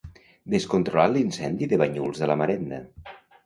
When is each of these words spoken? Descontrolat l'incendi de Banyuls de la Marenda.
Descontrolat 0.53 1.13
l'incendi 1.17 1.69
de 1.75 1.81
Banyuls 1.85 2.25
de 2.25 2.33
la 2.33 2.41
Marenda. 2.43 2.85